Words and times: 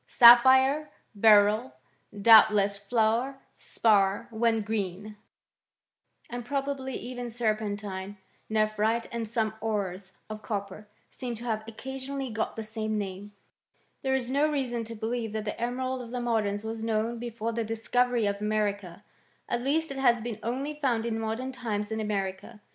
Sapphire, 0.07 0.89
beryl, 1.13 1.73
doubtless 2.19 2.75
fluor 2.79 3.35
spar 3.59 4.27
whea 4.31 4.53
J 4.53 4.61
green, 4.61 5.15
and 6.27 6.43
probably 6.43 6.95
even 6.95 7.29
serpentine, 7.29 8.17
nephrite, 8.49 9.05
an& 9.11 9.25
< 9.25 9.25
some 9.27 9.53
ores 9.61 10.13
of 10.27 10.41
copper, 10.41 10.87
seem 11.11 11.35
to 11.35 11.43
have 11.43 11.63
occasionally 11.67 12.31
got 12.31 12.55
the 12.55 12.61
^ 12.63 12.65
same 12.65 12.97
name. 12.97 13.33
There 14.01 14.15
is 14.15 14.31
no 14.31 14.49
reason 14.49 14.83
to 14.85 14.95
believe 14.95 15.33
that 15.33 15.45
theT 15.45 15.61
emerald 15.61 16.01
of 16.01 16.09
the 16.09 16.17
modems 16.17 16.63
was 16.63 16.81
known 16.81 17.19
before 17.19 17.53
the 17.53 17.63
discoC 17.63 18.07
very 18.09 18.25
of 18.25 18.41
America. 18.41 19.03
At 19.47 19.61
least 19.61 19.91
it 19.91 19.97
has 19.99 20.19
been 20.21 20.39
only 20.41 20.73
found 20.73 21.05
in 21.05 21.19
modern 21.19 21.51
times 21.51 21.91
in 21.91 21.99
America. 21.99 22.59